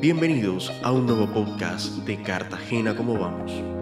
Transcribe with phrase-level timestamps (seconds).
[0.00, 3.79] Bienvenidos a un nuevo podcast de Cartagena como vamos.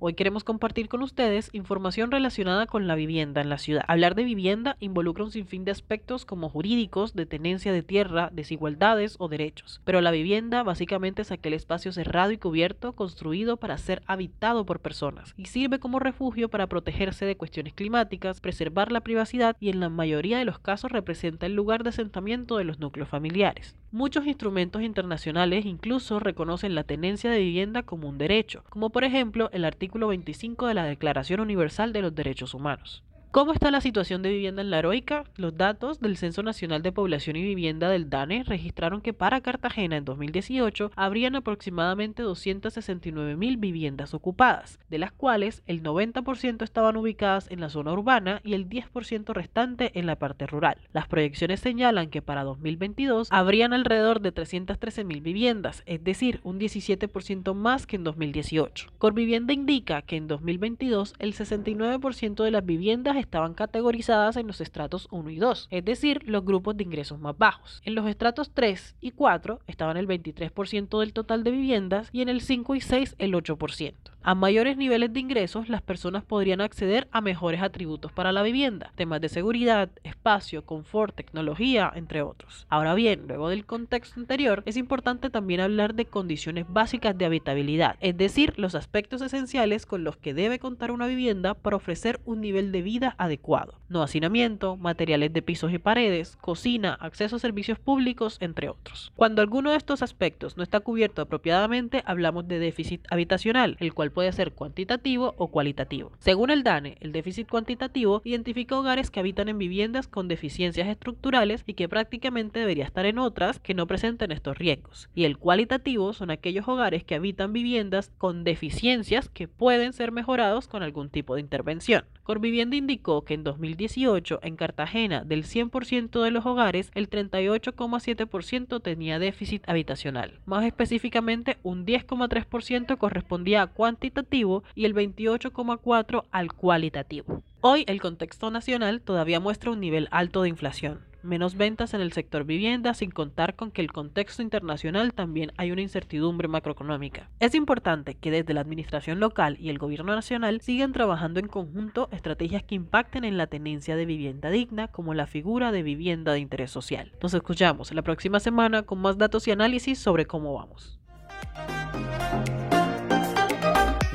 [0.00, 3.82] Hoy queremos compartir con ustedes información relacionada con la vivienda en la ciudad.
[3.88, 9.16] Hablar de vivienda involucra un sinfín de aspectos como jurídicos, de tenencia de tierra, desigualdades
[9.18, 9.80] o derechos.
[9.84, 14.78] Pero la vivienda básicamente es aquel espacio cerrado y cubierto construido para ser habitado por
[14.78, 19.80] personas y sirve como refugio para protegerse de cuestiones climáticas, preservar la privacidad y en
[19.80, 23.74] la mayoría de los casos representa el lugar de asentamiento de los núcleos familiares.
[23.90, 29.48] Muchos instrumentos internacionales incluso reconocen la tenencia de vivienda como un derecho, como por ejemplo
[29.50, 33.02] el artículo 25 de la Declaración Universal de los Derechos Humanos.
[33.38, 35.22] ¿Cómo está la situación de vivienda en la Heroica?
[35.36, 39.96] Los datos del Censo Nacional de Población y Vivienda del DANE registraron que para Cartagena
[39.96, 47.48] en 2018 habrían aproximadamente 269 mil viviendas ocupadas, de las cuales el 90% estaban ubicadas
[47.52, 50.78] en la zona urbana y el 10% restante en la parte rural.
[50.92, 56.58] Las proyecciones señalan que para 2022 habrían alrededor de 313 mil viviendas, es decir, un
[56.58, 58.88] 17% más que en 2018.
[58.98, 65.06] Corvivienda indica que en 2022 el 69% de las viviendas estaban categorizadas en los estratos
[65.10, 67.82] 1 y 2, es decir, los grupos de ingresos más bajos.
[67.84, 72.30] En los estratos 3 y 4 estaban el 23% del total de viviendas y en
[72.30, 73.94] el 5 y 6 el 8%.
[74.22, 78.92] A mayores niveles de ingresos, las personas podrían acceder a mejores atributos para la vivienda,
[78.96, 82.66] temas de seguridad, espacio, confort, tecnología, entre otros.
[82.68, 87.96] Ahora bien, luego del contexto anterior, es importante también hablar de condiciones básicas de habitabilidad,
[88.00, 92.40] es decir, los aspectos esenciales con los que debe contar una vivienda para ofrecer un
[92.40, 93.80] nivel de vida adecuado.
[93.88, 99.12] No hacinamiento, materiales de pisos y paredes, cocina, acceso a servicios públicos, entre otros.
[99.16, 104.07] Cuando alguno de estos aspectos no está cubierto apropiadamente, hablamos de déficit habitacional, el cual
[104.10, 106.12] puede ser cuantitativo o cualitativo.
[106.18, 111.62] Según el DANE, el déficit cuantitativo identifica hogares que habitan en viviendas con deficiencias estructurales
[111.66, 115.08] y que prácticamente debería estar en otras que no presenten estos riesgos.
[115.14, 120.68] Y el cualitativo son aquellos hogares que habitan viviendas con deficiencias que pueden ser mejorados
[120.68, 122.04] con algún tipo de intervención.
[122.28, 129.18] Corvivienda indicó que en 2018 en Cartagena del 100% de los hogares el 38,7% tenía
[129.18, 130.38] déficit habitacional.
[130.44, 137.42] Más específicamente un 10,3% correspondía a cuantitativo y el 28,4% al cualitativo.
[137.62, 142.12] Hoy el contexto nacional todavía muestra un nivel alto de inflación menos ventas en el
[142.12, 147.30] sector vivienda, sin contar con que el contexto internacional también hay una incertidumbre macroeconómica.
[147.38, 152.08] Es importante que desde la administración local y el gobierno nacional sigan trabajando en conjunto
[152.10, 156.40] estrategias que impacten en la tenencia de vivienda digna, como la figura de vivienda de
[156.40, 157.12] interés social.
[157.22, 160.97] Nos escuchamos la próxima semana con más datos y análisis sobre cómo vamos.